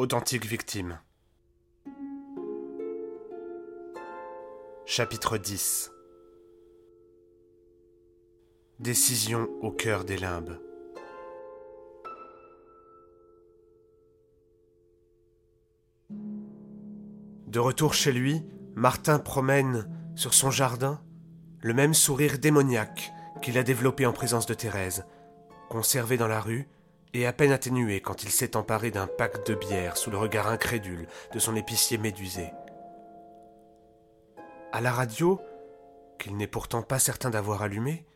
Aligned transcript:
Authentique 0.00 0.46
victime. 0.46 0.98
Chapitre 4.86 5.36
10 5.36 5.90
Décision 8.78 9.46
au 9.60 9.70
cœur 9.70 10.06
des 10.06 10.16
limbes. 10.16 10.58
De 17.46 17.58
retour 17.58 17.92
chez 17.92 18.12
lui, 18.12 18.42
Martin 18.74 19.18
promène 19.18 19.86
sur 20.14 20.32
son 20.32 20.50
jardin 20.50 21.02
le 21.60 21.74
même 21.74 21.92
sourire 21.92 22.38
démoniaque 22.38 23.12
qu'il 23.42 23.58
a 23.58 23.62
développé 23.62 24.06
en 24.06 24.14
présence 24.14 24.46
de 24.46 24.54
Thérèse, 24.54 25.04
conservé 25.68 26.16
dans 26.16 26.26
la 26.26 26.40
rue 26.40 26.70
et 27.12 27.26
à 27.26 27.32
peine 27.32 27.52
atténué 27.52 28.00
quand 28.00 28.22
il 28.22 28.30
s'est 28.30 28.56
emparé 28.56 28.90
d'un 28.90 29.06
pack 29.06 29.46
de 29.46 29.54
bière 29.54 29.96
sous 29.96 30.10
le 30.10 30.18
regard 30.18 30.48
incrédule 30.48 31.06
de 31.32 31.38
son 31.38 31.56
épicier 31.56 31.98
médusé. 31.98 32.52
À 34.72 34.80
la 34.80 34.92
radio, 34.92 35.40
qu'il 36.18 36.36
n'est 36.36 36.46
pourtant 36.46 36.82
pas 36.82 36.98
certain 36.98 37.30
d'avoir 37.30 37.62
allumé, 37.62 38.06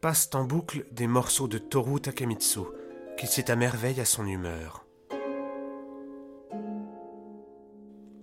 passent 0.00 0.30
en 0.34 0.44
boucle 0.44 0.86
des 0.90 1.06
morceaux 1.06 1.46
de 1.46 1.58
Toru 1.58 2.00
Takemitsu, 2.00 2.60
qui 3.16 3.26
sied 3.26 3.50
à 3.50 3.56
merveille 3.56 4.00
à 4.00 4.04
son 4.04 4.26
humeur. 4.26 4.86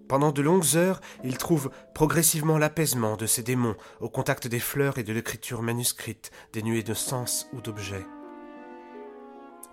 Pendant 0.07 0.31
de 0.31 0.41
longues 0.41 0.75
heures, 0.75 1.01
il 1.23 1.37
trouve 1.37 1.69
progressivement 1.93 2.57
l'apaisement 2.57 3.17
de 3.17 3.25
ses 3.25 3.43
démons 3.43 3.75
au 3.99 4.09
contact 4.09 4.47
des 4.47 4.59
fleurs 4.59 4.97
et 4.97 5.03
de 5.03 5.13
l'écriture 5.13 5.61
manuscrite, 5.61 6.31
dénuée 6.53 6.83
de 6.83 6.93
sens 6.93 7.47
ou 7.53 7.61
d'objet. 7.61 8.05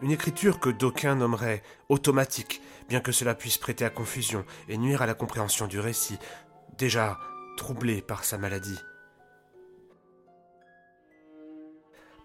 Une 0.01 0.11
écriture 0.11 0.61
que 0.61 0.71
d'aucuns 0.71 1.15
nommeraient 1.15 1.63
automatique, 1.89 2.61
bien 2.89 3.01
que 3.01 3.13
cela 3.13 3.35
puisse 3.35 3.59
prêter 3.59 3.85
à 3.85 3.91
confusion 3.91 4.45
et 4.69 4.77
nuire 4.77 5.03
à 5.03 5.07
la 5.07 5.15
compréhension 5.15 5.67
du 5.67 5.79
récit, 5.79 6.19
déjà 6.77 7.19
troublé 7.57 8.03
par 8.03 8.25
sa 8.25 8.37
maladie. 8.37 8.79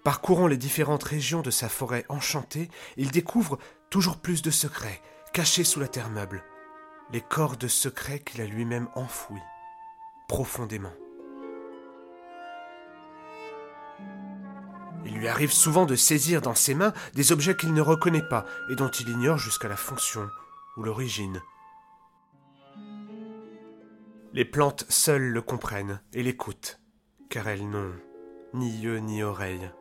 Parcourant 0.04 0.48
les 0.48 0.58
différentes 0.58 1.04
régions 1.04 1.42
de 1.42 1.52
sa 1.52 1.70
forêt 1.70 2.06
enchantée, 2.10 2.70
il 2.98 3.12
découvre 3.12 3.60
toujours 3.90 4.18
plus 4.18 4.42
de 4.42 4.50
secrets, 4.50 5.02
cachés 5.34 5.64
sous 5.64 5.80
la 5.80 5.88
terre 5.88 6.10
meuble, 6.10 6.44
les 7.12 7.22
cordes 7.22 7.68
secrets 7.68 8.20
qu'il 8.20 8.42
a 8.42 8.46
lui-même 8.46 8.88
enfouis, 8.96 9.42
profondément. 10.28 10.94
Il 15.10 15.16
lui 15.16 15.28
arrive 15.28 15.52
souvent 15.52 15.88
de 15.88 15.96
saisir 15.96 16.40
dans 16.40 16.54
ses 16.54 16.76
mains 16.76 16.94
des 17.16 17.32
objets 17.32 17.56
qu'il 17.56 17.74
ne 17.74 17.82
reconnaît 17.82 18.28
pas 18.28 18.46
et 18.70 18.76
dont 18.76 18.90
il 18.90 19.10
ignore 19.10 19.40
jusqu'à 19.40 19.68
la 19.68 19.76
fonction 19.76 20.30
ou 20.78 20.84
l'origine. 20.84 21.42
Les 24.34 24.46
plantes 24.46 24.86
seules 24.88 25.32
le 25.32 25.42
comprennent 25.42 26.00
et 26.14 26.22
l'écoutent, 26.22 26.80
car 27.32 27.48
elles 27.48 27.68
n'ont 27.68 27.96
ni 28.54 28.70
yeux 28.82 29.00
ni 29.00 29.24
oreilles. 29.24 29.72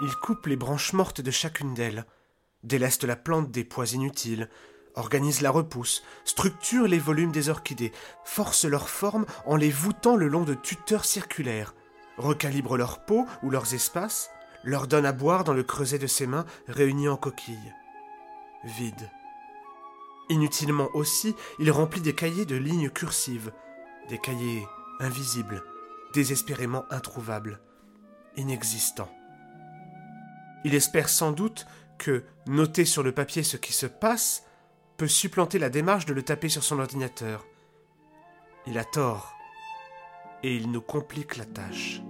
Il 0.00 0.16
coupe 0.22 0.46
les 0.46 0.56
branches 0.56 0.94
mortes 0.94 1.20
de 1.20 1.30
chacune 1.30 1.74
d'elles, 1.74 2.06
déleste 2.62 3.04
la 3.04 3.16
plante 3.16 3.50
des 3.50 3.64
poids 3.64 3.92
inutiles, 3.92 4.48
organise 4.94 5.40
la 5.40 5.50
repousse, 5.50 6.02
structure 6.24 6.86
les 6.86 6.98
volumes 6.98 7.32
des 7.32 7.48
orchidées, 7.48 7.92
force 8.24 8.64
leur 8.64 8.88
forme 8.88 9.26
en 9.46 9.56
les 9.56 9.70
voûtant 9.70 10.16
le 10.16 10.28
long 10.28 10.42
de 10.42 10.54
tuteurs 10.54 11.04
circulaires, 11.04 11.74
recalibre 12.16 12.76
leur 12.76 13.04
peau 13.04 13.26
ou 13.42 13.50
leurs 13.50 13.74
espaces, 13.74 14.30
leur 14.62 14.86
donne 14.86 15.06
à 15.06 15.12
boire 15.12 15.44
dans 15.44 15.52
le 15.52 15.62
creuset 15.62 15.98
de 15.98 16.06
ses 16.06 16.26
mains 16.26 16.46
réunies 16.68 17.08
en 17.08 17.16
coquilles. 17.16 17.74
Vide. 18.64 19.10
Inutilement 20.30 20.88
aussi, 20.94 21.34
il 21.58 21.70
remplit 21.70 22.00
des 22.00 22.14
cahiers 22.14 22.46
de 22.46 22.56
lignes 22.56 22.88
cursives, 22.88 23.52
des 24.08 24.18
cahiers 24.18 24.66
invisibles, 25.00 25.62
désespérément 26.14 26.84
introuvables, 26.90 27.60
inexistants. 28.36 29.12
Il 30.64 30.74
espère 30.74 31.10
sans 31.10 31.32
doute 31.32 31.66
que 31.98 32.24
noter 32.46 32.86
sur 32.86 33.02
le 33.02 33.12
papier 33.12 33.42
ce 33.42 33.58
qui 33.58 33.72
se 33.72 33.86
passe 33.86 34.44
peut 34.96 35.08
supplanter 35.08 35.58
la 35.58 35.70
démarche 35.70 36.06
de 36.06 36.14
le 36.14 36.22
taper 36.22 36.48
sur 36.48 36.64
son 36.64 36.78
ordinateur. 36.78 37.46
Il 38.66 38.78
a 38.78 38.84
tort, 38.84 39.34
et 40.42 40.54
il 40.54 40.70
nous 40.70 40.80
complique 40.80 41.36
la 41.36 41.46
tâche. 41.46 42.00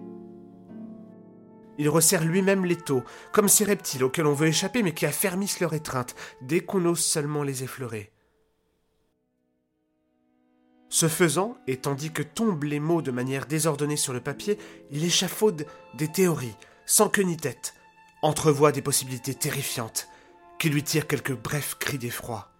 Il 1.79 1.89
resserre 1.89 2.25
lui-même 2.25 2.65
l'étau, 2.65 3.03
comme 3.33 3.49
ces 3.49 3.65
reptiles 3.65 4.05
auxquels 4.05 4.27
on 4.27 4.35
veut 4.35 4.49
échapper 4.49 4.83
mais 4.83 4.95
qui 4.95 5.07
affermissent 5.07 5.61
leur 5.61 5.75
étreinte 5.75 6.15
dès 6.41 6.61
qu'on 6.61 6.85
ose 6.85 7.05
seulement 7.05 7.43
les 7.43 7.65
effleurer. 7.65 8.13
Ce 10.89 11.09
faisant, 11.09 11.57
et 11.67 11.79
tandis 11.79 12.13
que 12.13 12.23
tombent 12.23 12.65
les 12.65 12.79
mots 12.79 13.03
de 13.03 13.11
manière 13.11 13.47
désordonnée 13.47 13.97
sur 13.97 14.13
le 14.13 14.21
papier, 14.21 14.59
il 14.93 15.05
échafaude 15.05 15.67
des 15.95 16.07
théories, 16.07 16.55
sans 16.87 17.09
queue 17.09 17.23
ni 17.23 17.37
tête, 17.37 17.75
entrevoit 18.23 18.71
des 18.71 18.83
possibilités 18.83 19.35
terrifiantes, 19.35 20.09
qui 20.61 20.71
lui 20.71 20.85
tirent 20.85 21.09
quelques 21.09 21.37
brefs 21.37 21.77
cris 21.81 21.99
d'effroi. 21.99 22.54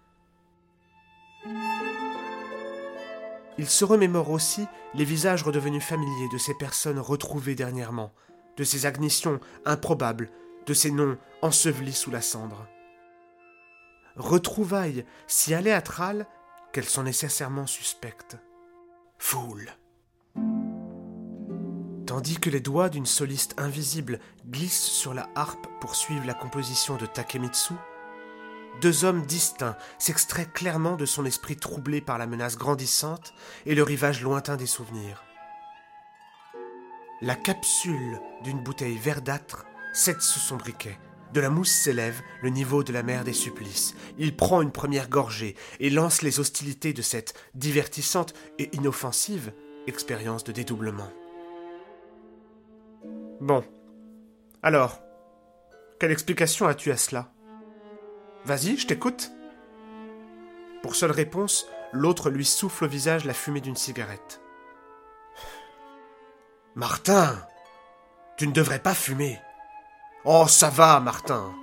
Il 3.57 3.67
se 3.67 3.85
remémore 3.85 4.29
aussi 4.29 4.65
les 4.93 5.05
visages 5.05 5.43
redevenus 5.43 5.83
familiers 5.83 6.29
de 6.31 6.37
ces 6.37 6.53
personnes 6.53 6.99
retrouvées 6.99 7.55
dernièrement, 7.55 8.13
de 8.57 8.63
ces 8.63 8.85
agnitions 8.85 9.39
improbables, 9.65 10.29
de 10.65 10.73
ces 10.73 10.91
noms 10.91 11.17
ensevelis 11.41 11.93
sous 11.93 12.11
la 12.11 12.21
cendre. 12.21 12.67
Retrouvailles 14.17 15.05
si 15.27 15.53
aléatrales 15.53 16.25
qu'elles 16.71 16.85
sont 16.85 17.03
nécessairement 17.03 17.67
suspectes. 17.67 18.37
Foule. 19.17 19.71
Tandis 22.05 22.37
que 22.39 22.49
les 22.49 22.59
doigts 22.59 22.89
d'une 22.89 23.05
soliste 23.05 23.55
invisible 23.57 24.19
glissent 24.47 24.83
sur 24.83 25.13
la 25.13 25.29
harpe 25.35 25.67
pour 25.81 25.95
suivre 25.95 26.25
la 26.25 26.33
composition 26.33 26.97
de 26.97 27.05
Takemitsu, 27.05 27.73
deux 28.81 29.05
hommes 29.05 29.25
distincts 29.25 29.77
s'extraient 29.99 30.45
clairement 30.45 30.95
de 30.95 31.05
son 31.05 31.25
esprit 31.25 31.55
troublé 31.55 32.01
par 32.01 32.17
la 32.17 32.27
menace 32.27 32.57
grandissante 32.57 33.33
et 33.65 33.75
le 33.75 33.83
rivage 33.83 34.21
lointain 34.21 34.55
des 34.55 34.65
souvenirs. 34.65 35.23
La 37.21 37.35
capsule 37.35 38.19
d'une 38.43 38.61
bouteille 38.61 38.97
verdâtre 38.97 39.65
cède 39.93 40.21
sous 40.21 40.39
son 40.39 40.57
briquet. 40.57 40.97
De 41.33 41.41
la 41.41 41.49
mousse 41.49 41.71
s'élève 41.71 42.21
le 42.41 42.49
niveau 42.49 42.83
de 42.83 42.93
la 42.93 43.03
mer 43.03 43.23
des 43.23 43.33
supplices. 43.33 43.95
Il 44.17 44.35
prend 44.35 44.61
une 44.61 44.71
première 44.71 45.09
gorgée 45.09 45.55
et 45.79 45.89
lance 45.89 46.21
les 46.21 46.39
hostilités 46.39 46.93
de 46.93 47.01
cette 47.01 47.33
divertissante 47.55 48.33
et 48.59 48.73
inoffensive 48.75 49.53
expérience 49.87 50.43
de 50.43 50.51
dédoublement. 50.51 51.11
Bon. 53.41 53.63
Alors, 54.63 55.01
quelle 55.99 56.11
explication 56.11 56.67
as-tu 56.67 56.91
à 56.91 56.97
cela? 56.97 57.34
Vas-y, 58.45 58.77
je 58.77 58.85
t'écoute. 58.85 59.31
Pour 60.83 60.95
seule 60.95 61.11
réponse, 61.11 61.67
l'autre 61.91 62.29
lui 62.29 62.45
souffle 62.45 62.85
au 62.85 62.87
visage 62.87 63.25
la 63.25 63.33
fumée 63.33 63.61
d'une 63.61 63.75
cigarette. 63.75 64.39
Martin 66.75 67.35
Tu 68.37 68.47
ne 68.47 68.53
devrais 68.53 68.79
pas 68.79 68.93
fumer. 68.93 69.41
Oh, 70.25 70.45
ça 70.47 70.69
va, 70.69 70.99
Martin. 70.99 71.55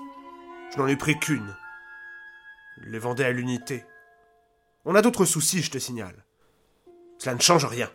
Je 0.72 0.78
n'en 0.78 0.88
ai 0.88 0.96
pris 0.96 1.18
qu'une. 1.18 1.54
Il 2.78 2.90
les 2.90 2.98
vendait 2.98 3.26
à 3.26 3.30
l'unité. 3.30 3.84
On 4.84 4.96
a 4.96 5.02
d'autres 5.02 5.24
soucis, 5.24 5.62
je 5.62 5.70
te 5.70 5.78
signale. 5.78 6.24
Cela 7.18 7.36
ne 7.36 7.40
change 7.40 7.64
rien. 7.64 7.90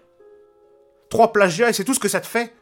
Trois 1.10 1.34
plagiats 1.34 1.70
et 1.70 1.74
c'est 1.74 1.84
tout 1.84 1.94
ce 1.94 2.00
que 2.00 2.08
ça 2.08 2.22
te 2.22 2.28
fait? 2.28 2.56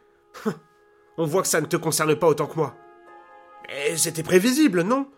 On 1.18 1.26
voit 1.28 1.44
que 1.44 1.48
ça 1.48 1.62
ne 1.62 1.68
te 1.68 1.78
concerne 1.78 2.16
pas 2.16 2.28
autant 2.28 2.48
que 2.48 2.56
moi. 2.56 2.76
Mais 3.68 3.96
c'était 3.98 4.24
prévisible, 4.24 4.82
non? 4.82 5.12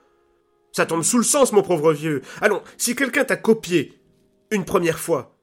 Ça 0.77 0.85
tombe 0.85 1.01
sous 1.01 1.17
le 1.17 1.23
sens, 1.23 1.53
mon 1.53 1.63
pauvre 1.63 1.91
vieux. 1.91 2.21
Allons, 2.39 2.61
si 2.77 2.95
quelqu'un 2.95 3.25
t'a 3.25 3.35
copié 3.35 3.99
une 4.51 4.63
première 4.63 4.99
fois, 4.99 5.35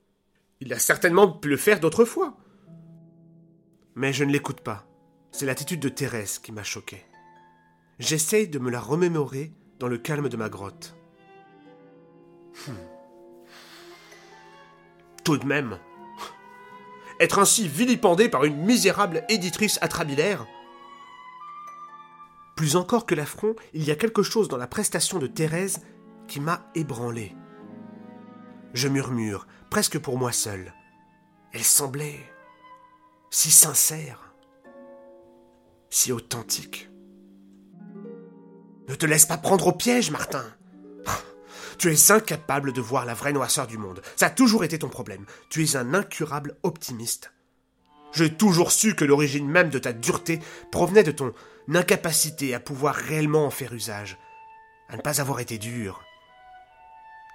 il 0.61 0.73
a 0.73 0.79
certainement 0.79 1.27
pu 1.27 1.49
le 1.49 1.57
faire 1.57 1.81
d'autres 1.81 2.05
fois. 2.05 2.37
Mais 3.97 4.13
je 4.13 4.23
ne 4.23 4.31
l'écoute 4.31 4.61
pas. 4.61 4.87
C'est 5.33 5.45
l'attitude 5.45 5.81
de 5.81 5.89
Thérèse 5.89 6.39
qui 6.39 6.53
m'a 6.53 6.63
choqué. 6.63 7.03
J'essaye 7.99 8.47
de 8.47 8.61
me 8.61 8.71
la 8.71 8.79
remémorer 8.79 9.53
dans 9.81 9.89
le 9.89 9.99
calme 9.99 10.29
de 10.29 10.37
ma 10.37 10.49
grotte. 10.49 10.95
Hmm. 12.69 12.73
Tout 15.25 15.39
de 15.39 15.47
même, 15.47 15.81
être 17.19 17.41
ainsi 17.41 17.67
vilipendé 17.67 18.29
par 18.29 18.45
une 18.45 18.65
misérable 18.65 19.25
éditrice 19.29 19.81
atrabilaire, 19.83 20.47
plus 22.55 22.77
encore 22.77 23.07
que 23.07 23.15
l'affront, 23.15 23.55
il 23.73 23.85
y 23.85 23.91
a 23.91 23.97
quelque 23.97 24.23
chose 24.23 24.49
dans 24.49 24.57
la 24.57 24.67
prestation 24.67 25.19
de 25.19 25.27
Thérèse 25.27 25.81
qui 26.29 26.41
m'a 26.41 26.71
ébranlé. 26.75 27.35
Je 28.73 28.89
murmure, 28.89 29.47
presque 29.71 29.99
pour 29.99 30.19
moi 30.19 30.33
seul. 30.33 30.73
Elle 31.53 31.65
semblait 31.65 32.21
si 33.31 33.51
sincère, 33.51 34.35
si 35.91 36.13
authentique. 36.13 36.91
Ne 38.89 38.95
te 38.95 39.07
laisse 39.07 39.27
pas 39.27 39.39
prendre 39.39 39.69
au 39.69 39.73
piège, 39.73 40.11
Martin. 40.11 40.45
Tu 41.79 41.93
es 41.93 42.13
incapable 42.13 42.73
de 42.73 42.81
voir 42.81 43.05
la 43.05 43.15
vraie 43.15 43.33
noirceur 43.33 43.67
du 43.67 43.79
monde. 43.79 44.03
Ça 44.17 44.27
a 44.27 44.31
toujours 44.31 44.65
été 44.65 44.79
ton 44.79 44.89
problème. 44.89 45.27
Tu 45.51 45.65
es 45.65 45.77
un 45.77 45.95
incurable 45.95 46.57
optimiste. 46.63 47.34
J'ai 48.15 48.33
toujours 48.33 48.73
su 48.73 48.95
que 48.95 49.05
l'origine 49.05 49.49
même 49.49 49.71
de 49.71 49.79
ta 49.79 49.93
dureté 49.93 50.41
provenait 50.71 51.03
de 51.03 51.11
ton 51.11 51.33
incapacité 51.73 52.55
à 52.55 52.61
pouvoir 52.61 52.95
réellement 52.95 53.47
en 53.47 53.51
faire 53.51 53.73
usage, 53.73 54.19
à 54.89 54.97
ne 54.97 55.03
pas 55.03 55.21
avoir 55.21 55.41
été 55.41 55.59
dur. 55.59 56.03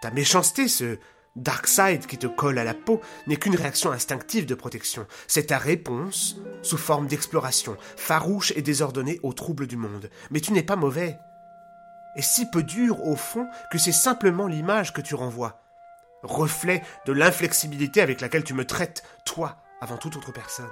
Ta 0.01 0.11
méchanceté, 0.11 0.67
ce 0.67 0.97
dark 1.35 1.67
side 1.67 2.05
qui 2.05 2.17
te 2.17 2.27
colle 2.27 2.57
à 2.57 2.63
la 2.63 2.73
peau, 2.73 3.01
n'est 3.27 3.35
qu'une 3.35 3.55
réaction 3.55 3.91
instinctive 3.91 4.45
de 4.45 4.55
protection. 4.55 5.05
C'est 5.27 5.47
ta 5.47 5.57
réponse, 5.57 6.37
sous 6.61 6.77
forme 6.77 7.07
d'exploration, 7.07 7.77
farouche 7.97 8.53
et 8.55 8.61
désordonnée 8.61 9.19
aux 9.23 9.33
troubles 9.33 9.67
du 9.67 9.77
monde. 9.77 10.09
Mais 10.31 10.39
tu 10.39 10.53
n'es 10.53 10.63
pas 10.63 10.75
mauvais 10.75 11.17
est 12.15 12.21
si 12.21 12.49
peu 12.49 12.63
dur 12.63 13.05
au 13.05 13.15
fond 13.15 13.47
que 13.71 13.77
c'est 13.77 13.91
simplement 13.91 14.47
l'image 14.47 14.93
que 14.93 15.01
tu 15.01 15.15
renvoies, 15.15 15.61
reflet 16.23 16.81
de 17.05 17.13
l'inflexibilité 17.13 18.01
avec 18.01 18.21
laquelle 18.21 18.43
tu 18.43 18.53
me 18.53 18.65
traites, 18.65 19.03
toi, 19.25 19.57
avant 19.81 19.97
toute 19.97 20.15
autre 20.17 20.31
personne. 20.31 20.69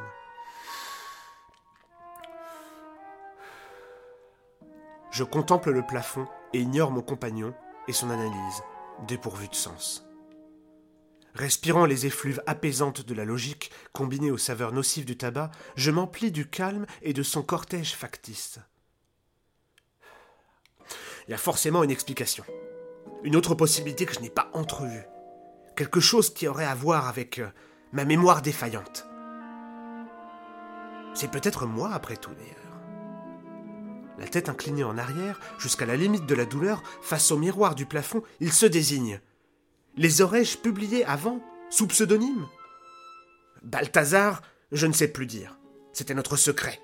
Je 5.12 5.24
contemple 5.24 5.71
le 5.71 5.86
plafond 5.86 6.27
et 6.54 6.59
ignore 6.59 6.92
mon 6.92 7.01
compagnon 7.01 7.54
et 7.88 7.94
son 7.94 8.09
analyse, 8.09 8.62
dépourvue 9.07 9.48
de 9.48 9.56
sens. 9.56 10.07
Respirant 11.33 11.86
les 11.86 12.06
effluves 12.06 12.42
apaisantes 12.48 13.06
de 13.06 13.13
la 13.13 13.25
logique, 13.25 13.71
combinées 13.94 14.31
aux 14.31 14.38
saveurs 14.38 14.74
nocives 14.74 15.06
du 15.06 15.18
tabac, 15.18 15.51
je 15.75 15.92
m'emplis 15.92 16.31
du 16.31 16.50
calme 16.50 16.86
et 17.01 17.13
de 17.13 17.24
son 17.24 17.44
cortège 17.44 17.94
factice. 17.94 18.59
Il 21.27 21.31
y 21.31 21.33
a 21.33 21.38
forcément 21.38 21.83
une 21.83 21.92
explication. 21.92 22.44
Une 23.24 23.36
autre 23.36 23.56
possibilité 23.56 24.06
que 24.06 24.13
je 24.13 24.19
n'ai 24.19 24.30
pas 24.30 24.50
entrevue. 24.54 25.04
Quelque 25.75 26.00
chose 26.00 26.33
qui 26.33 26.48
aurait 26.48 26.65
à 26.65 26.75
voir 26.75 27.07
avec 27.07 27.39
euh, 27.39 27.50
ma 27.92 28.06
mémoire 28.06 28.42
défaillante. 28.42 29.07
C'est 31.13 31.31
peut-être 31.31 31.66
moi, 31.66 31.92
après 31.94 32.18
tout, 32.18 32.34
d'ailleurs. 32.34 32.54
La 34.19 34.28
tête 34.28 34.50
inclinée 34.50 34.84
en 34.84 34.98
arrière, 34.98 35.39
jusqu'à 35.60 35.86
la 35.86 35.95
limite 35.95 36.25
de 36.25 36.36
la 36.36 36.45
douleur, 36.45 36.81
face 37.01 37.31
au 37.31 37.38
miroir 37.38 37.75
du 37.75 37.86
plafond, 37.86 38.24
il 38.39 38.51
se 38.51 38.66
désigne. 38.66 39.19
Les 39.95 40.22
aurais-je 40.22 40.57
publiés 40.57 41.06
avant, 41.06 41.39
sous 41.69 41.88
pseudonyme 41.88 42.48
Balthazar, 43.63 44.42
je 44.72 44.88
ne 44.88 44.94
sais 44.94 45.07
plus 45.07 45.25
dire. 45.25 45.57
C'était 45.94 46.13
notre 46.13 46.36
secret. 46.36 46.80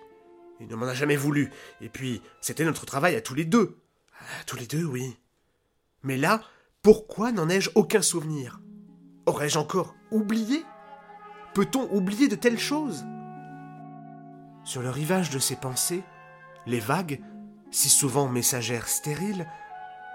Il 0.59 0.67
ne 0.67 0.75
m'en 0.75 0.88
a 0.88 0.94
jamais 0.94 1.15
voulu. 1.15 1.51
Et 1.81 1.89
puis, 1.89 2.21
c'était 2.41 2.65
notre 2.65 2.85
travail 2.85 3.15
à 3.15 3.21
tous 3.21 3.35
les 3.35 3.45
deux. 3.45 3.77
Ah, 4.19 4.44
tous 4.45 4.56
les 4.56 4.67
deux, 4.67 4.83
oui. 4.83 5.17
Mais 6.03 6.17
là, 6.17 6.41
pourquoi 6.81 7.31
n'en 7.31 7.49
ai-je 7.49 7.69
aucun 7.75 8.01
souvenir? 8.01 8.61
Aurais-je 9.25 9.57
encore 9.57 9.95
oublié? 10.11 10.63
Peut-on 11.53 11.88
oublier 11.94 12.27
de 12.27 12.35
telles 12.35 12.59
choses? 12.59 13.05
Sur 14.63 14.81
le 14.81 14.89
rivage 14.89 15.29
de 15.29 15.38
ces 15.38 15.55
pensées, 15.55 16.01
les 16.65 16.79
vagues, 16.79 17.21
si 17.69 17.89
souvent 17.89 18.27
messagères 18.27 18.88
stériles, 18.88 19.47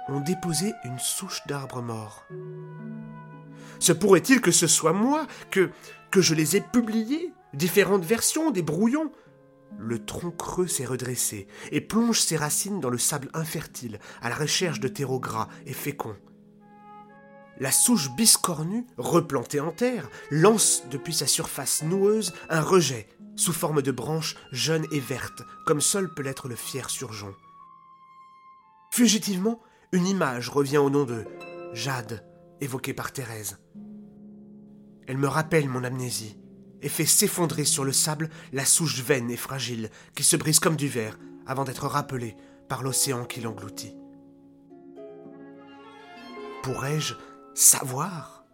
ont 0.08 0.20
déposé 0.20 0.72
une 0.84 0.98
souche 0.98 1.46
d'arbre 1.46 1.80
mort. 1.80 2.26
Se 3.78 3.92
pourrait-il 3.92 4.40
que 4.40 4.50
ce 4.50 4.66
soit 4.66 4.92
moi, 4.92 5.26
que, 5.50 5.70
que 6.10 6.20
je 6.20 6.34
les 6.34 6.56
ai 6.56 6.60
publiées 6.60 7.32
Différentes 7.54 8.04
versions, 8.04 8.50
des 8.50 8.62
brouillons? 8.62 9.12
Le 9.78 10.04
tronc 10.04 10.32
creux 10.32 10.66
s'est 10.66 10.86
redressé 10.86 11.46
et 11.70 11.80
plonge 11.80 12.20
ses 12.20 12.36
racines 12.36 12.80
dans 12.80 12.90
le 12.90 12.98
sable 12.98 13.30
infertile 13.32 14.00
à 14.22 14.28
la 14.28 14.34
recherche 14.34 14.80
de 14.80 14.88
terreaux 14.88 15.20
gras 15.20 15.48
et 15.66 15.72
féconds. 15.72 16.16
La 17.60 17.72
souche 17.72 18.10
biscornue, 18.10 18.86
replantée 18.96 19.58
en 19.58 19.72
terre, 19.72 20.08
lance 20.30 20.84
depuis 20.90 21.12
sa 21.12 21.26
surface 21.26 21.82
noueuse 21.82 22.32
un 22.48 22.60
rejet 22.60 23.08
sous 23.34 23.52
forme 23.52 23.82
de 23.82 23.90
branches 23.90 24.36
jeunes 24.52 24.86
et 24.92 25.00
vertes, 25.00 25.42
comme 25.66 25.80
seul 25.80 26.12
peut 26.12 26.22
l'être 26.22 26.48
le 26.48 26.54
fier 26.54 26.88
surgeon. 26.88 27.34
Fugitivement, 28.92 29.60
une 29.92 30.06
image 30.06 30.48
revient 30.50 30.78
au 30.78 30.90
nom 30.90 31.04
de 31.04 31.24
Jade, 31.72 32.24
évoquée 32.60 32.94
par 32.94 33.12
Thérèse. 33.12 33.58
Elle 35.06 35.18
me 35.18 35.28
rappelle 35.28 35.68
mon 35.68 35.84
amnésie 35.84 36.36
et 36.82 36.88
fait 36.88 37.06
s'effondrer 37.06 37.64
sur 37.64 37.84
le 37.84 37.92
sable 37.92 38.28
la 38.52 38.64
souche 38.64 39.00
vaine 39.02 39.30
et 39.30 39.36
fragile 39.36 39.90
qui 40.14 40.22
se 40.22 40.36
brise 40.36 40.60
comme 40.60 40.76
du 40.76 40.88
verre 40.88 41.18
avant 41.46 41.64
d'être 41.64 41.86
rappelée 41.86 42.36
par 42.68 42.82
l'océan 42.82 43.24
qui 43.24 43.40
l'engloutit. 43.40 43.94
Pourrais-je 46.62 47.14
savoir 47.58 48.44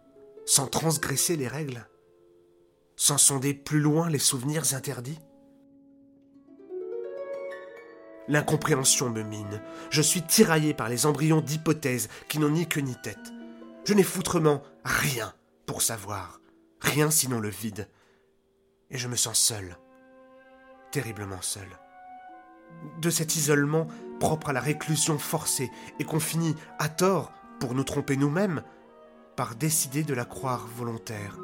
sans 0.47 0.65
transgresser 0.65 1.35
les 1.35 1.47
règles, 1.47 1.87
sans 2.95 3.19
sonder 3.19 3.53
plus 3.53 3.79
loin 3.79 4.09
les 4.09 4.19
souvenirs 4.19 4.73
interdits 4.73 5.19
L'incompréhension 8.27 9.11
me 9.11 9.21
mine. 9.21 9.61
Je 9.91 10.01
suis 10.01 10.23
tiraillé 10.23 10.73
par 10.73 10.89
les 10.89 11.05
embryons 11.05 11.41
d'hypothèses 11.41 12.09
qui 12.27 12.39
n'ont 12.39 12.49
ni 12.49 12.67
queue 12.67 12.81
ni 12.81 12.95
tête. 12.95 13.31
Je 13.83 13.93
n'ai 13.93 14.01
foutrement 14.01 14.63
rien 14.83 15.31
pour 15.67 15.83
savoir, 15.83 16.41
rien 16.81 17.11
sinon 17.11 17.39
le 17.39 17.49
vide, 17.49 17.87
et 18.89 18.97
je 18.97 19.07
me 19.07 19.15
sens 19.15 19.37
seul, 19.37 19.77
terriblement 20.89 21.43
seul. 21.43 21.67
De 22.99 23.11
cet 23.11 23.35
isolement 23.35 23.87
propre 24.19 24.49
à 24.49 24.53
la 24.53 24.61
réclusion 24.61 25.19
forcée 25.19 25.69
et 25.99 26.03
qu'on 26.03 26.19
finit, 26.19 26.55
à 26.79 26.89
tort, 26.89 27.31
pour 27.59 27.75
nous 27.75 27.83
tromper 27.83 28.17
nous-mêmes, 28.17 28.63
par 29.35 29.55
décider 29.55 30.03
de 30.03 30.13
la 30.13 30.25
croire 30.25 30.67
volontaire. 30.67 31.37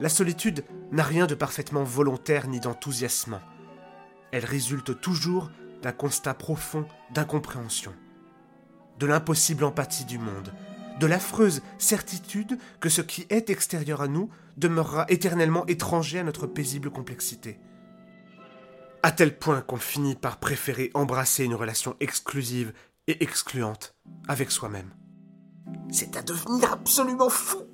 La 0.00 0.08
solitude 0.08 0.64
n'a 0.90 1.02
rien 1.02 1.26
de 1.26 1.34
parfaitement 1.34 1.84
volontaire 1.84 2.48
ni 2.48 2.60
d'enthousiasmant. 2.60 3.42
Elle 4.32 4.44
résulte 4.44 5.00
toujours 5.00 5.50
d'un 5.82 5.92
constat 5.92 6.34
profond 6.34 6.86
d'incompréhension, 7.12 7.94
de 8.98 9.06
l'impossible 9.06 9.64
empathie 9.64 10.04
du 10.04 10.18
monde, 10.18 10.52
de 10.98 11.06
l'affreuse 11.06 11.62
certitude 11.78 12.58
que 12.80 12.88
ce 12.88 13.02
qui 13.02 13.26
est 13.30 13.50
extérieur 13.50 14.00
à 14.00 14.08
nous 14.08 14.30
demeurera 14.56 15.06
éternellement 15.08 15.66
étranger 15.66 16.18
à 16.18 16.24
notre 16.24 16.46
paisible 16.46 16.90
complexité. 16.90 17.58
À 19.02 19.12
tel 19.12 19.36
point 19.36 19.60
qu'on 19.60 19.76
finit 19.76 20.14
par 20.14 20.38
préférer 20.38 20.90
embrasser 20.94 21.44
une 21.44 21.54
relation 21.54 21.94
exclusive 22.00 22.72
et 23.06 23.22
excluante 23.22 23.94
avec 24.28 24.50
soi-même. 24.50 24.90
C'est 25.90 26.16
à 26.16 26.22
devenir 26.22 26.72
absolument 26.72 27.28
fou 27.28 27.64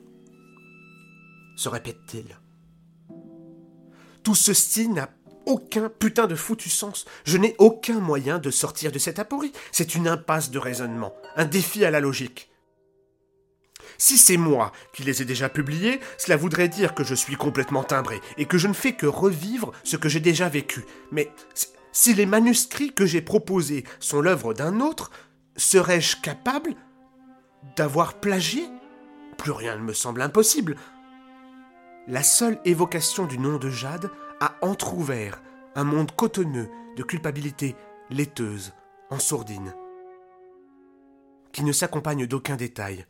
se 1.61 1.69
répète-t-il. 1.69 2.39
Tout 4.23 4.35
ceci 4.35 4.89
n'a 4.89 5.11
aucun 5.45 5.91
putain 5.91 6.27
de 6.27 6.35
foutu 6.35 6.71
sens. 6.71 7.05
Je 7.25 7.37
n'ai 7.37 7.55
aucun 7.59 8.01
moyen 8.01 8.39
de 8.39 8.51
sortir 8.51 8.91
de 8.91 8.99
cette 8.99 9.19
aporie. 9.19 9.53
C'est 9.71 9.95
une 9.95 10.09
impasse 10.09 10.51
de 10.51 10.59
raisonnement, 10.59 11.15
un 11.37 11.45
défi 11.45 11.85
à 11.85 11.91
la 11.91 12.01
logique. 12.01 12.51
Si 13.99 14.17
c'est 14.17 14.39
moi 14.39 14.73
qui 14.95 15.03
les 15.03 15.21
ai 15.21 15.27
déjà 15.27 15.51
publiés, 15.51 16.01
cela 16.17 16.39
voudrait 16.39 16.69
dire 16.69 16.95
que 16.95 17.05
je 17.05 17.15
suis 17.15 17.37
complètement 17.37 17.85
timbré 17.85 18.23
et 18.39 18.47
que 18.47 18.57
je 18.57 18.69
ne 18.69 18.73
fais 18.73 18.95
que 18.95 19.07
revivre 19.07 19.73
ce 19.85 19.99
que 19.99 20.09
j'ai 20.09 20.21
déjà 20.21 20.49
vécu. 20.49 20.87
Mais 21.13 21.31
si 21.93 22.15
les 22.15 22.27
manuscrits 22.27 22.95
que 22.95 23.05
j'ai 23.05 23.21
proposés 23.21 23.85
sont 23.99 24.23
l'œuvre 24.23 24.55
d'un 24.55 24.81
autre, 24.81 25.11
serais-je 25.57 26.17
capable 26.23 26.75
d'avoir 27.77 28.15
plagié? 28.15 28.69
Plus 29.39 29.53
rien 29.53 29.77
ne 29.77 29.83
me 29.83 29.93
semble 29.93 30.23
impossible. 30.23 30.77
La 32.07 32.23
seule 32.23 32.59
évocation 32.65 33.27
du 33.27 33.39
nom 33.39 33.59
de 33.59 33.71
Jade 33.71 34.11
a 34.41 34.55
entr'ouvert 34.63 35.43
un 35.75 35.85
monde 35.85 36.13
cotonneux 36.13 36.69
de 36.97 37.03
culpabilité 37.03 37.77
laiteuse, 38.11 38.73
en 39.11 39.19
sourdine, 39.19 39.75
qui 41.53 41.65
ne 41.65 41.73
s'accompagne 41.73 42.27
d'aucun 42.27 42.57
détail, 42.57 43.07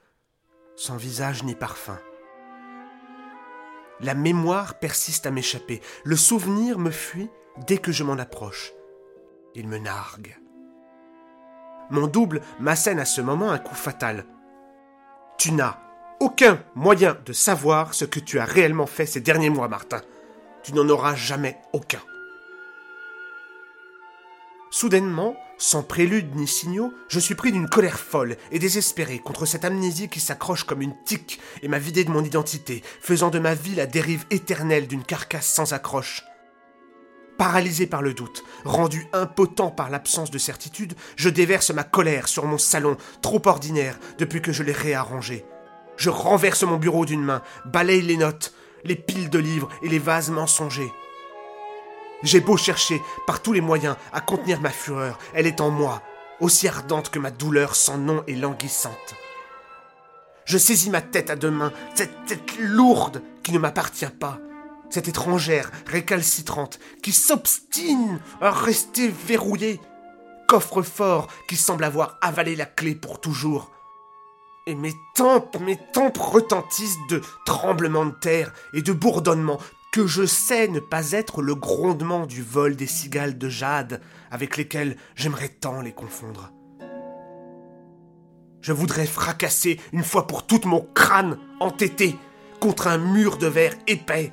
sans 0.76 0.97
visage 0.97 1.45
ni 1.45 1.54
parfum. 1.54 1.99
La 4.00 4.14
mémoire 4.14 4.78
persiste 4.78 5.26
à 5.26 5.30
m'échapper, 5.30 5.80
le 6.04 6.16
souvenir 6.16 6.78
me 6.78 6.90
fuit 6.90 7.28
dès 7.66 7.78
que 7.78 7.92
je 7.92 8.04
m'en 8.04 8.19
approche. 8.19 8.73
Il 9.54 9.69
me 9.69 9.78
nargue. 9.78 10.38
Mon 11.90 12.07
double 12.07 12.40
m'assène 12.61 13.00
à 13.00 13.04
ce 13.04 13.21
moment 13.21 13.50
un 13.50 13.59
coup 13.59 13.75
fatal. 13.75 14.25
Tu 15.40 15.52
n'as 15.52 15.78
aucun 16.20 16.62
moyen 16.75 17.16
de 17.25 17.32
savoir 17.32 17.94
ce 17.94 18.04
que 18.04 18.20
tu 18.20 18.38
as 18.38 18.44
réellement 18.44 18.85
fait 18.85 19.06
ces 19.06 19.23
derniers 19.23 19.49
mois, 19.49 19.68
Martin. 19.68 20.02
Tu 20.62 20.75
n'en 20.75 20.87
auras 20.90 21.14
jamais 21.14 21.56
aucun. 21.73 22.02
Soudainement, 24.70 25.35
sans 25.56 25.82
prélude 25.82 26.37
ni 26.37 26.47
signaux, 26.47 26.92
je 27.09 27.18
suis 27.18 27.35
pris 27.35 27.52
d'une 27.52 27.70
colère 27.70 27.99
folle 27.99 28.37
et 28.50 28.59
désespérée 28.59 29.18
contre 29.18 29.47
cette 29.47 29.64
amnésie 29.64 30.11
qui 30.11 30.20
s'accroche 30.20 30.64
comme 30.64 30.82
une 30.82 31.02
tique 31.06 31.40
et 31.62 31.68
m'a 31.68 31.78
vidé 31.78 32.04
de 32.04 32.11
mon 32.11 32.23
identité, 32.23 32.82
faisant 33.00 33.30
de 33.30 33.38
ma 33.38 33.54
vie 33.54 33.76
la 33.76 33.87
dérive 33.87 34.26
éternelle 34.28 34.88
d'une 34.88 35.04
carcasse 35.04 35.49
sans 35.49 35.73
accroche. 35.73 36.23
Paralysé 37.40 37.87
par 37.87 38.02
le 38.02 38.12
doute, 38.12 38.44
rendu 38.66 39.09
impotent 39.14 39.70
par 39.70 39.88
l'absence 39.88 40.30
de 40.30 40.37
certitude, 40.37 40.92
je 41.16 41.30
déverse 41.30 41.70
ma 41.70 41.85
colère 41.85 42.28
sur 42.28 42.44
mon 42.44 42.59
salon, 42.59 42.99
trop 43.23 43.40
ordinaire 43.47 43.99
depuis 44.18 44.42
que 44.42 44.52
je 44.52 44.62
l'ai 44.62 44.75
réarrangé. 44.75 45.47
Je 45.97 46.11
renverse 46.11 46.64
mon 46.64 46.76
bureau 46.76 47.06
d'une 47.06 47.25
main, 47.25 47.40
balaye 47.64 48.02
les 48.02 48.18
notes, 48.18 48.52
les 48.85 48.94
piles 48.94 49.30
de 49.30 49.38
livres 49.38 49.70
et 49.82 49.88
les 49.88 49.99
vases 49.99 50.28
mensongers. 50.28 50.92
J'ai 52.23 52.40
beau 52.40 52.59
chercher 52.59 53.00
par 53.26 53.40
tous 53.40 53.54
les 53.54 53.62
moyens 53.62 53.97
à 54.12 54.20
contenir 54.20 54.61
ma 54.61 54.68
fureur, 54.68 55.18
elle 55.32 55.47
est 55.47 55.62
en 55.62 55.70
moi, 55.70 56.02
aussi 56.40 56.68
ardente 56.68 57.09
que 57.09 57.18
ma 57.18 57.30
douleur 57.30 57.75
sans 57.75 57.97
nom 57.97 58.23
et 58.26 58.37
languissante. 58.37 59.14
Je 60.44 60.59
saisis 60.59 60.90
ma 60.90 61.00
tête 61.00 61.30
à 61.30 61.37
deux 61.37 61.50
mains, 61.50 61.73
cette 61.94 62.26
tête 62.26 62.59
lourde 62.59 63.23
qui 63.42 63.52
ne 63.52 63.59
m'appartient 63.59 64.04
pas, 64.04 64.38
cette 64.90 65.09
étrangère 65.09 65.70
récalcitrante 65.87 66.78
qui 67.02 67.12
s'obstine 67.12 68.20
à 68.40 68.50
rester 68.50 69.09
verrouillée, 69.09 69.80
coffre-fort 70.49 71.28
qui 71.49 71.56
semble 71.56 71.85
avoir 71.85 72.18
avalé 72.20 72.56
la 72.56 72.66
clé 72.66 72.94
pour 72.94 73.20
toujours. 73.20 73.70
Et 74.66 74.75
mes 74.75 74.94
tempes, 75.14 75.59
mes 75.61 75.78
tempes 75.92 76.18
retentissent 76.18 76.99
de 77.09 77.23
tremblements 77.47 78.06
de 78.06 78.14
terre 78.20 78.52
et 78.75 78.82
de 78.82 78.92
bourdonnements 78.92 79.61
que 79.92 80.06
je 80.06 80.25
sais 80.25 80.68
ne 80.68 80.80
pas 80.80 81.12
être 81.12 81.42
le 81.42 81.54
grondement 81.54 82.26
du 82.26 82.42
vol 82.42 82.76
des 82.76 82.87
cigales 82.87 83.38
de 83.38 83.49
jade 83.49 84.00
avec 84.30 84.56
lesquelles 84.56 84.97
j'aimerais 85.16 85.49
tant 85.49 85.80
les 85.80 85.92
confondre. 85.92 86.52
Je 88.61 88.73
voudrais 88.73 89.06
fracasser 89.06 89.80
une 89.92 90.04
fois 90.04 90.26
pour 90.26 90.47
toutes 90.47 90.66
mon 90.66 90.87
crâne 90.94 91.38
entêté 91.61 92.16
contre 92.61 92.88
un 92.88 92.99
mur 92.99 93.38
de 93.38 93.47
verre 93.47 93.75
épais 93.87 94.32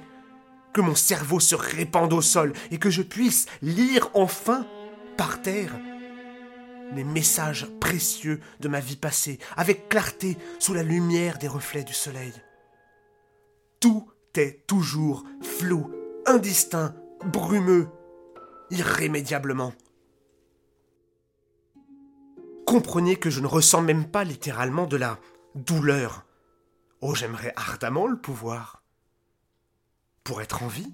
que 0.74 0.82
mon 0.82 0.96
cerveau 0.96 1.40
se 1.40 1.56
répande 1.56 2.14
au 2.14 2.22
sol 2.22 2.54
et 2.72 2.78
que 2.78 2.90
je 2.90 3.02
puisse 3.02 3.48
lire 3.62 4.10
enfin, 4.14 4.66
par 5.18 5.42
terre, 5.42 5.74
les 6.94 7.04
messages 7.04 7.68
précieux 7.80 8.40
de 8.60 8.68
ma 8.68 8.80
vie 8.80 8.96
passée, 8.96 9.40
avec 9.56 9.90
clarté 9.90 10.38
sous 10.60 10.74
la 10.74 10.84
lumière 10.84 11.38
des 11.38 11.48
reflets 11.48 11.84
du 11.84 11.94
soleil. 11.94 12.34
Tout 13.80 14.10
est 14.36 14.66
toujours 14.68 15.24
flou, 15.42 15.92
indistinct, 16.26 16.96
brumeux, 17.26 17.88
irrémédiablement. 18.70 19.74
Comprenez 22.66 23.16
que 23.16 23.30
je 23.30 23.40
ne 23.40 23.48
ressens 23.48 23.82
même 23.82 24.10
pas 24.10 24.24
littéralement 24.24 24.86
de 24.86 24.98
la 24.98 25.20
douleur. 25.56 26.26
Oh, 27.02 27.16
j'aimerais 27.16 27.54
ardemment 27.56 28.08
le 28.08 28.18
pouvoir 28.18 28.84
être 30.42 30.64
en 30.64 30.68
vie? 30.68 30.94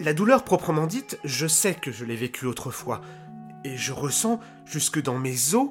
La 0.00 0.14
douleur 0.14 0.44
proprement 0.44 0.86
dite, 0.86 1.18
je 1.24 1.46
sais 1.46 1.74
que 1.74 1.92
je 1.92 2.04
l'ai 2.04 2.16
vécue 2.16 2.46
autrefois, 2.46 3.00
et 3.64 3.76
je 3.76 3.92
ressens 3.92 4.40
jusque 4.66 5.00
dans 5.00 5.18
mes 5.18 5.54
os 5.54 5.70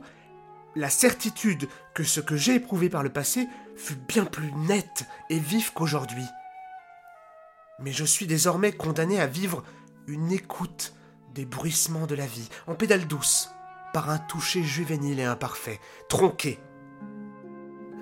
la 0.76 0.90
certitude 0.90 1.68
que 1.94 2.04
ce 2.04 2.20
que 2.20 2.36
j'ai 2.36 2.56
éprouvé 2.56 2.90
par 2.90 3.04
le 3.04 3.12
passé 3.12 3.48
fut 3.76 3.96
bien 3.96 4.26
plus 4.26 4.52
net 4.54 5.06
et 5.30 5.40
vif 5.40 5.72
qu'aujourd'hui. 5.72 6.26
Mais 7.80 7.92
je 7.92 8.06
suis 8.06 8.28
désormais 8.28 8.72
condamné 8.72 9.20
à 9.20 9.28
vivre 9.28 9.64
une 10.08 10.32
écoute 10.32 10.94
des 11.34 11.46
bruissements 11.46 12.08
de 12.08 12.16
la 12.16 12.26
vie, 12.26 12.50
en 12.68 12.76
pédale 12.76 13.08
douce, 13.08 13.50
par 13.94 14.10
un 14.10 14.18
toucher 14.18 14.64
juvénile 14.64 15.20
et 15.20 15.26
imparfait, 15.26 15.80
tronqué, 16.10 16.60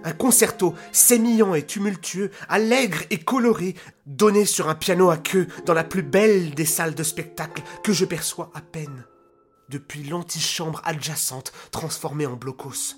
un 0.03 0.13
concerto 0.13 0.73
sémillant 0.91 1.53
et 1.53 1.65
tumultueux, 1.65 2.31
allègre 2.49 3.01
et 3.09 3.19
coloré, 3.19 3.75
donné 4.05 4.45
sur 4.45 4.69
un 4.69 4.75
piano 4.75 5.09
à 5.09 5.17
queue 5.17 5.47
dans 5.65 5.73
la 5.73 5.83
plus 5.83 6.03
belle 6.03 6.53
des 6.53 6.65
salles 6.65 6.95
de 6.95 7.03
spectacle 7.03 7.63
que 7.83 7.93
je 7.93 8.05
perçois 8.05 8.51
à 8.53 8.61
peine, 8.61 9.05
depuis 9.69 10.03
l'antichambre 10.03 10.81
adjacente 10.83 11.51
transformée 11.71 12.25
en 12.25 12.35
blocos. 12.35 12.95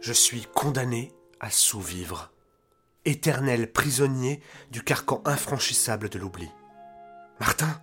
Je 0.00 0.12
suis 0.12 0.46
condamné 0.54 1.12
à 1.40 1.50
sous-vivre, 1.50 2.30
éternel 3.04 3.72
prisonnier 3.72 4.40
du 4.70 4.82
carcan 4.82 5.22
infranchissable 5.24 6.08
de 6.08 6.18
l'oubli. 6.18 6.48
Martin 7.40 7.80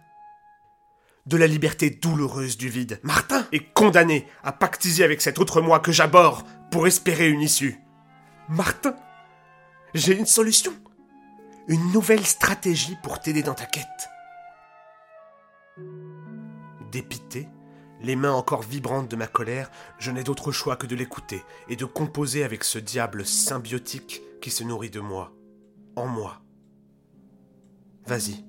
de 1.26 1.38
la 1.38 1.48
liberté 1.48 1.90
douloureuse 1.90 2.58
du 2.58 2.70
vide. 2.70 3.00
Martin 3.04 3.48
est 3.52 3.74
condamné 3.74 4.28
à 4.44 4.52
pactiser 4.52 5.04
avec 5.04 5.22
cet 5.22 5.40
autre 5.40 5.62
moi 5.62 5.80
que 5.80 5.92
j'aborde 5.92 6.46
pour 6.72 6.88
espérer 6.88 7.30
une 7.30 7.42
issue. 7.42 7.80
Martin, 8.48 8.96
j'ai 9.94 10.18
une 10.18 10.26
solution. 10.26 10.74
Une 11.68 11.92
nouvelle 11.92 12.26
stratégie 12.26 12.98
pour 13.02 13.20
t'aider 13.20 13.42
dans 13.42 13.56
ta 13.56 13.66
quête. 13.66 13.86
Dépité, 16.92 17.48
les 18.02 18.16
mains 18.16 18.34
encore 18.34 18.62
vibrantes 18.62 19.10
de 19.10 19.16
ma 19.16 19.28
colère, 19.28 19.72
je 19.98 20.12
n'ai 20.12 20.24
d'autre 20.24 20.52
choix 20.52 20.76
que 20.76 20.86
de 20.86 20.96
l'écouter 20.96 21.44
et 21.70 21.76
de 21.76 21.86
composer 21.86 22.44
avec 22.44 22.64
ce 22.64 22.78
diable 22.78 23.26
symbiotique 23.26 24.22
qui 24.42 24.52
se 24.52 24.64
nourrit 24.64 24.92
de 24.92 25.00
moi, 25.00 25.34
en 25.96 26.06
moi. 26.06 26.42
Vas-y, 28.06 28.46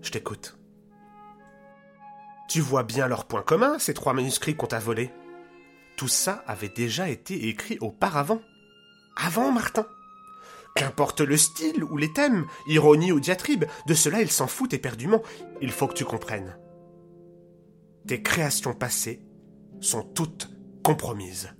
je 0.00 0.10
t'écoute. 0.10 0.57
Tu 2.48 2.60
vois 2.60 2.82
bien 2.82 3.06
leur 3.08 3.26
point 3.26 3.42
commun, 3.42 3.78
ces 3.78 3.92
trois 3.92 4.14
manuscrits 4.14 4.56
qu'on 4.56 4.66
t'a 4.66 4.78
volés. 4.78 5.10
Tout 5.96 6.08
ça 6.08 6.42
avait 6.46 6.70
déjà 6.70 7.10
été 7.10 7.48
écrit 7.48 7.76
auparavant. 7.80 8.40
Avant, 9.16 9.52
Martin. 9.52 9.86
Qu'importe 10.74 11.20
le 11.20 11.36
style 11.36 11.84
ou 11.84 11.96
les 11.96 12.12
thèmes, 12.12 12.46
ironie 12.68 13.12
ou 13.12 13.20
diatribe, 13.20 13.64
de 13.86 13.94
cela 13.94 14.22
ils 14.22 14.30
s'en 14.30 14.46
foutent 14.46 14.72
éperdument. 14.72 15.22
Il 15.60 15.72
faut 15.72 15.88
que 15.88 15.94
tu 15.94 16.04
comprennes. 16.04 16.56
Tes 18.06 18.22
créations 18.22 18.72
passées 18.72 19.20
sont 19.80 20.02
toutes 20.02 20.48
compromises. 20.82 21.50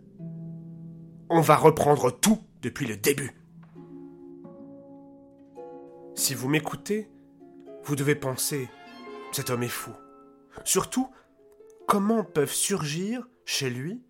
On 1.28 1.42
va 1.42 1.56
reprendre 1.56 2.10
tout 2.10 2.40
depuis 2.62 2.86
le 2.86 2.96
début. 2.96 3.32
Si 6.14 6.34
vous 6.34 6.48
m'écoutez, 6.48 7.10
vous 7.84 7.96
devez 7.96 8.14
penser, 8.14 8.68
cet 9.32 9.50
homme 9.50 9.62
est 9.62 9.68
fou. 9.68 9.92
Surtout, 10.64 11.10
comment 11.86 12.24
peuvent 12.24 12.52
surgir 12.52 13.28
chez 13.44 13.70
lui 13.70 14.02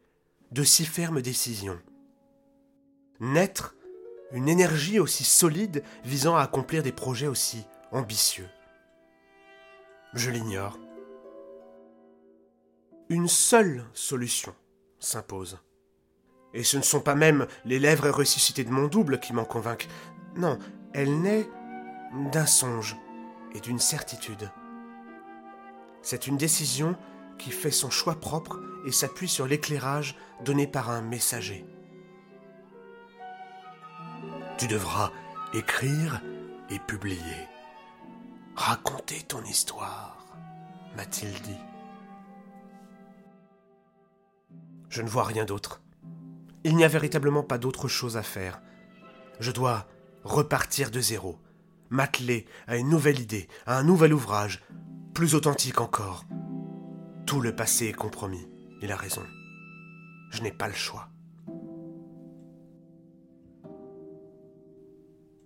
de 0.50 0.62
si 0.64 0.84
fermes 0.84 1.22
décisions? 1.22 1.80
Naître 3.20 3.74
une 4.32 4.48
énergie 4.48 4.98
aussi 4.98 5.24
solide 5.24 5.82
visant 6.04 6.36
à 6.36 6.42
accomplir 6.42 6.82
des 6.82 6.92
projets 6.92 7.26
aussi 7.26 7.64
ambitieux 7.92 8.48
Je 10.14 10.30
l'ignore. 10.30 10.78
Une 13.08 13.28
seule 13.28 13.84
solution 13.94 14.54
s'impose. 14.98 15.58
Et 16.52 16.62
ce 16.62 16.76
ne 16.76 16.82
sont 16.82 17.00
pas 17.00 17.14
même 17.14 17.46
les 17.64 17.78
lèvres 17.78 18.10
ressuscitées 18.10 18.64
de 18.64 18.70
mon 18.70 18.86
double 18.86 19.20
qui 19.20 19.32
m'en 19.32 19.44
convainquent. 19.44 19.88
Non, 20.36 20.58
elle 20.92 21.20
naît 21.20 21.48
d'un 22.32 22.46
songe 22.46 22.96
et 23.54 23.60
d'une 23.60 23.78
certitude. 23.78 24.50
C'est 26.02 26.26
une 26.26 26.36
décision 26.36 26.96
qui 27.38 27.50
fait 27.50 27.70
son 27.70 27.90
choix 27.90 28.14
propre 28.16 28.60
et 28.86 28.92
s'appuie 28.92 29.28
sur 29.28 29.46
l'éclairage 29.46 30.16
donné 30.44 30.66
par 30.66 30.90
un 30.90 31.02
messager. 31.02 31.64
Tu 34.58 34.66
devras 34.66 35.12
écrire 35.54 36.20
et 36.70 36.78
publier. 36.78 37.48
Raconter 38.56 39.22
ton 39.22 39.42
histoire, 39.44 40.26
m'a-t-il 40.96 41.32
dit. 41.42 41.60
Je 44.88 45.02
ne 45.02 45.08
vois 45.08 45.24
rien 45.24 45.44
d'autre. 45.44 45.80
Il 46.64 46.74
n'y 46.74 46.84
a 46.84 46.88
véritablement 46.88 47.44
pas 47.44 47.58
d'autre 47.58 47.86
chose 47.86 48.16
à 48.16 48.22
faire. 48.22 48.60
Je 49.38 49.52
dois 49.52 49.86
repartir 50.24 50.90
de 50.90 51.00
zéro, 51.00 51.38
m'atteler 51.90 52.46
à 52.66 52.76
une 52.76 52.88
nouvelle 52.88 53.20
idée, 53.20 53.48
à 53.66 53.78
un 53.78 53.84
nouvel 53.84 54.12
ouvrage, 54.12 54.64
plus 55.18 55.34
authentique 55.34 55.80
encore. 55.80 56.26
Tout 57.26 57.40
le 57.40 57.52
passé 57.52 57.86
est 57.86 57.92
compromis. 57.92 58.48
Il 58.82 58.92
a 58.92 58.96
raison. 58.96 59.26
Je 60.30 60.42
n'ai 60.42 60.52
pas 60.52 60.68
le 60.68 60.74
choix. 60.74 61.08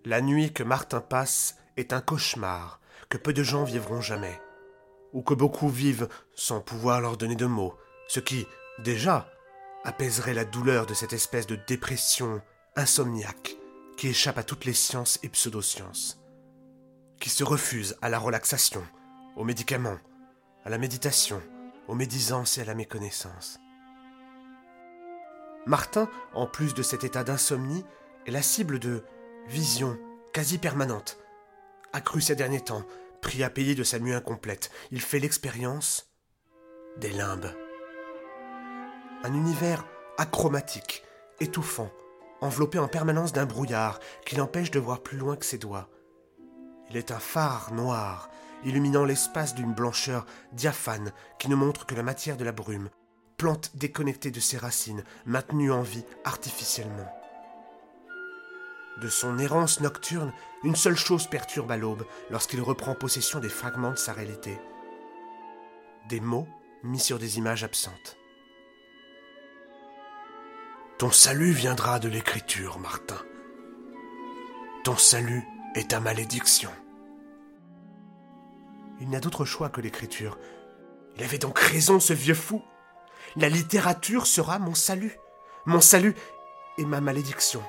La 0.05 0.21
nuit 0.21 0.53
que 0.53 0.63
Martin 0.63 1.01
passe 1.01 1.57
est 1.79 1.95
un 1.95 2.03
cauchemar 2.03 2.83
que 3.09 3.17
peu 3.17 3.33
de 3.33 3.43
gens 3.43 3.65
vivront 3.65 4.03
jamais, 4.03 4.39
ou 5.15 5.23
que 5.23 5.33
beaucoup 5.33 5.71
vivent 5.71 6.09
sans 6.35 6.61
pouvoir 6.61 7.01
leur 7.01 7.17
donner 7.17 7.35
de 7.35 7.47
mots, 7.47 7.75
ce 8.09 8.21
qui, 8.21 8.47
déjà, 8.81 9.27
apaiserait 9.85 10.35
la 10.35 10.45
douleur 10.45 10.85
de 10.85 10.93
cette 10.93 11.15
espèce 11.15 11.47
de 11.47 11.57
dépression 11.67 12.43
insomniaque 12.77 13.57
qui 13.97 14.09
échappe 14.09 14.37
à 14.37 14.45
toutes 14.45 14.67
les 14.67 14.75
sciences 14.75 15.19
et 15.23 15.31
pseudosciences, 15.31 16.21
qui 17.19 17.31
se 17.31 17.43
refuse 17.43 17.97
à 18.03 18.11
la 18.11 18.19
relaxation, 18.19 18.85
aux 19.37 19.45
médicaments, 19.45 19.99
à 20.65 20.71
la 20.71 20.79
méditation, 20.79 21.43
aux 21.89 21.95
médisances 21.95 22.59
et 22.59 22.63
à 22.63 22.65
la 22.65 22.75
méconnaissance. 22.75 23.59
Martin, 25.67 26.09
en 26.35 26.47
plus 26.47 26.75
de 26.75 26.83
cet 26.83 27.05
état 27.05 27.25
d'insomnie, 27.25 27.85
est 28.27 28.31
la 28.31 28.43
cible 28.43 28.79
de 28.79 29.05
visions 29.49 29.99
quasi 30.33 30.59
permanentes, 30.59 31.19
accrues 31.93 32.21
ces 32.21 32.37
derniers 32.37 32.61
temps, 32.61 32.85
Prix 33.23 33.45
à 33.45 33.51
payer 33.51 33.77
de 33.77 33.85
sa 33.85 34.01
nuit 34.01 34.13
incomplète, 34.13 34.71
il 34.91 35.01
fait 35.01 35.21
l'expérience 35.21 36.11
des 36.97 37.11
limbes. 37.11 37.55
Un 39.23 39.33
univers 39.33 39.87
achromatique, 40.19 41.05
étouffant, 41.39 41.89
enveloppé 42.41 42.81
en 42.81 42.89
permanence 42.89 43.33
d'un 43.33 43.47
brouillard 43.47 44.01
qui 44.27 44.35
l'empêche 44.35 44.73
de 44.73 44.81
voir 44.81 45.05
plus 45.05 45.17
loin 45.17 45.37
que 45.37 45.45
ses 45.45 45.57
doigts. 45.57 45.89
Il 46.91 46.97
est 46.97 47.13
un 47.13 47.21
phare 47.21 47.73
noir, 47.73 48.29
illuminant 48.65 49.05
l'espace 49.05 49.55
d'une 49.55 49.73
blancheur 49.73 50.27
diaphane 50.53 51.13
qui 51.39 51.49
ne 51.49 51.55
montre 51.55 51.87
que 51.87 51.95
la 51.95 52.03
matière 52.03 52.37
de 52.37 52.45
la 52.45 52.53
brume, 52.53 52.89
plante 53.37 53.73
déconnectée 53.75 54.31
de 54.31 54.41
ses 54.41 54.59
racines, 54.59 55.05
maintenue 55.27 55.73
en 55.73 55.83
vie 55.83 56.05
artificiellement. 56.25 57.09
De 59.01 59.09
son 59.09 59.39
errance 59.39 59.81
nocturne, 59.81 60.33
une 60.63 60.77
seule 60.77 60.97
chose 60.97 61.27
perturbe 61.27 61.71
à 61.71 61.77
l'aube 61.77 62.07
lorsqu'il 62.31 62.61
reprend 62.61 62.95
possession 62.95 63.41
des 63.41 63.49
fragments 63.49 63.93
de 63.93 63.97
sa 63.97 64.13
réalité. 64.13 64.59
Des 66.09 66.21
mots 66.21 66.47
mis 66.83 67.01
sur 67.01 67.19
des 67.19 67.39
images 67.39 67.65
absentes. 67.65 68.17
Ton 70.99 71.11
salut 71.11 71.53
viendra 71.53 71.99
de 71.99 72.09
l'écriture, 72.09 72.79
Martin. 72.79 73.19
Ton 74.85 74.97
salut 74.97 75.43
est 75.75 75.91
ta 75.91 76.01
malédiction. 76.01 76.71
Il 79.01 79.11
n'a 79.11 79.21
d'autre 79.21 79.45
choix 79.45 79.69
que 79.69 79.81
l'écriture. 79.81 80.39
Il 81.17 81.25
avait 81.25 81.39
donc 81.39 81.59
raison, 81.59 82.01
ce 82.01 82.13
vieux 82.13 82.35
fou. 82.35 82.63
La 83.37 83.49
littérature 83.49 84.27
sera 84.27 84.59
mon 84.59 84.75
salut. 84.75 85.19
Mon 85.67 85.81
salut 85.81 86.15
et 86.79 86.85
ma 86.85 87.01
malédiction. 87.01 87.63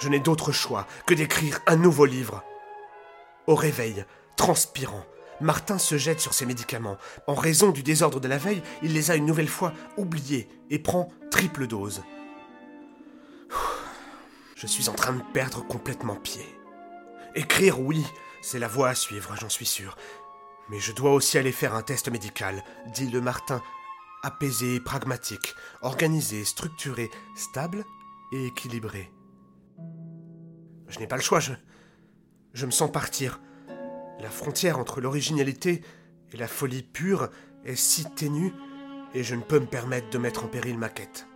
Je 0.00 0.08
n'ai 0.08 0.20
d'autre 0.20 0.52
choix 0.52 0.86
que 1.06 1.14
d'écrire 1.14 1.60
un 1.66 1.76
nouveau 1.76 2.04
livre. 2.04 2.44
Au 3.46 3.54
réveil, 3.54 4.04
transpirant, 4.36 5.04
Martin 5.40 5.78
se 5.78 5.98
jette 5.98 6.20
sur 6.20 6.34
ses 6.34 6.46
médicaments. 6.46 6.98
En 7.26 7.34
raison 7.34 7.70
du 7.70 7.82
désordre 7.82 8.20
de 8.20 8.28
la 8.28 8.38
veille, 8.38 8.62
il 8.82 8.92
les 8.92 9.10
a 9.10 9.16
une 9.16 9.26
nouvelle 9.26 9.48
fois 9.48 9.72
oubliés 9.96 10.48
et 10.70 10.78
prend 10.78 11.08
triple 11.30 11.66
dose. 11.66 12.02
Je 14.54 14.66
suis 14.66 14.88
en 14.88 14.94
train 14.94 15.12
de 15.12 15.22
perdre 15.32 15.64
complètement 15.66 16.16
pied. 16.16 16.44
Écrire, 17.34 17.80
oui, 17.80 18.04
c'est 18.40 18.58
la 18.58 18.68
voie 18.68 18.90
à 18.90 18.94
suivre, 18.94 19.34
j'en 19.36 19.48
suis 19.48 19.66
sûr. 19.66 19.96
Mais 20.68 20.80
je 20.80 20.92
dois 20.92 21.12
aussi 21.12 21.38
aller 21.38 21.52
faire 21.52 21.74
un 21.74 21.82
test 21.82 22.10
médical, 22.10 22.62
dit 22.92 23.08
le 23.10 23.20
Martin, 23.20 23.62
apaisé, 24.22 24.80
pragmatique, 24.80 25.54
organisé, 25.82 26.44
structuré, 26.44 27.10
stable 27.36 27.84
et 28.32 28.46
équilibré. 28.46 29.10
Je 30.88 30.98
n'ai 30.98 31.06
pas 31.06 31.16
le 31.16 31.22
choix, 31.22 31.40
je. 31.40 31.52
Je 32.52 32.66
me 32.66 32.70
sens 32.70 32.90
partir. 32.90 33.40
La 34.20 34.30
frontière 34.30 34.78
entre 34.78 35.00
l'originalité 35.00 35.82
et 36.32 36.36
la 36.36 36.48
folie 36.48 36.82
pure 36.82 37.30
est 37.64 37.76
si 37.76 38.04
ténue, 38.04 38.52
et 39.14 39.22
je 39.22 39.34
ne 39.34 39.42
peux 39.42 39.60
me 39.60 39.66
permettre 39.66 40.10
de 40.10 40.18
mettre 40.18 40.44
en 40.44 40.48
péril 40.48 40.78
ma 40.78 40.88
quête. 40.88 41.26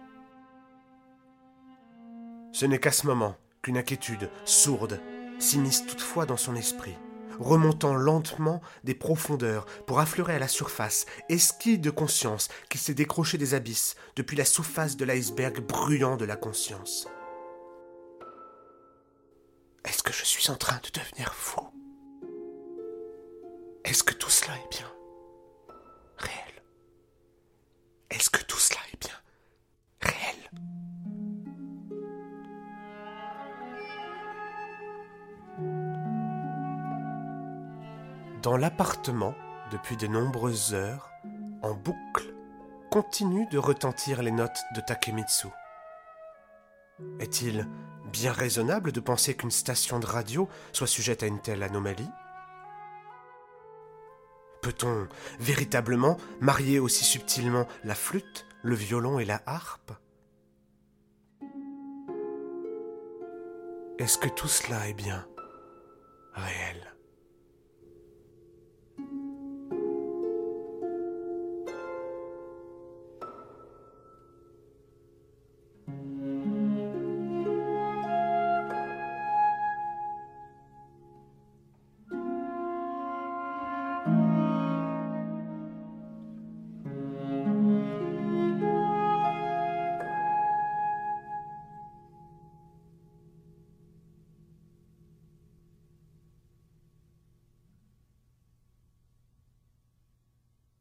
Ce 2.53 2.67
n'est 2.67 2.81
qu'à 2.81 2.93
ce 2.93 3.07
moment 3.07 3.37
qu'une 3.63 3.79
inquiétude 3.79 4.31
sourde 4.45 5.01
s'immisce 5.43 5.87
toutefois 5.87 6.27
dans 6.27 6.37
son 6.37 6.55
esprit, 6.55 6.97
remontant 7.39 7.95
lentement 7.95 8.61
des 8.85 8.95
profondeurs 8.95 9.67
pour 9.87 10.01
affleurer 10.01 10.35
à 10.35 10.39
la 10.39 10.49
surface, 10.49 11.07
esquille 11.29 11.79
de 11.79 11.91
conscience 11.91 12.49
qui 12.69 12.79
s'est 12.79 12.95
décroché 12.95 13.39
des 13.39 13.55
abysses 13.55 13.97
depuis 14.17 14.37
la 14.37 14.45
surface 14.45 14.97
de 14.97 15.05
l'iceberg 15.05 15.61
brûlant 15.61 16.17
de 16.17 16.25
la 16.25 16.37
conscience. 16.37 17.09
Est-ce 19.85 20.03
que 20.03 20.13
je 20.13 20.25
suis 20.25 20.51
en 20.51 20.57
train 20.57 20.81
de 20.83 21.01
devenir 21.01 21.35
fou? 21.35 21.61
Est-ce 23.85 24.05
que 24.05 24.15
tout 24.15 24.31
cela 24.31 24.55
est 24.55 24.71
bien 24.71 24.93
réel? 26.19 26.63
Est-ce 28.11 28.31
que 28.31 28.43
tout 28.45 28.59
cela 28.59 28.81
est 28.92 28.92
Dans 38.43 38.57
l'appartement, 38.57 39.37
depuis 39.71 39.97
de 39.97 40.09
nombreuses 40.09 40.75
heures, 40.75 41.13
en 41.63 41.75
boucle, 41.75 42.35
continuent 42.91 43.49
de 43.51 43.59
retentir 43.59 44.21
les 44.21 44.33
notes 44.33 44.59
de 44.75 44.81
Takemitsu. 44.81 45.47
Est-il 47.21 47.69
bien 48.11 48.33
raisonnable 48.33 48.91
de 48.91 48.99
penser 48.99 49.37
qu'une 49.37 49.53
station 49.53 50.01
de 50.01 50.07
radio 50.07 50.49
soit 50.73 50.89
sujette 50.89 51.23
à 51.23 51.29
une 51.29 51.41
telle 51.41 51.63
anomalie? 51.63 52.11
Peut-on 54.61 55.07
véritablement 55.39 56.17
marier 56.41 56.81
aussi 56.81 57.05
subtilement 57.05 57.69
la 57.85 57.95
flûte, 57.95 58.45
le 58.65 58.75
violon 58.75 59.21
et 59.21 59.25
la 59.25 59.41
harpe? 59.47 59.93
Est-ce 64.01 64.19
que 64.19 64.29
tout 64.29 64.49
cela 64.49 64.89
est 64.89 64.95
bien 64.95 65.29